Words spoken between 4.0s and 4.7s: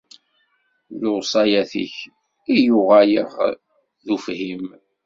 d ufhim.